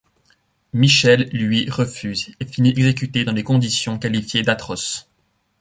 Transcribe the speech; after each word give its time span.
Michel, 0.73 1.29
lui, 1.31 1.69
refuse 1.69 2.33
et 2.39 2.45
finit 2.47 2.71
exécuté 2.71 3.23
dans 3.23 3.33
des 3.33 3.43
conditions 3.43 3.99
qualifiées 3.99 4.41
d'atroces. 4.41 5.07